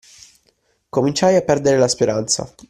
Cominciai 0.89 1.35
a 1.35 1.43
perdere 1.43 1.77
la 1.77 1.87
speranza. 1.87 2.51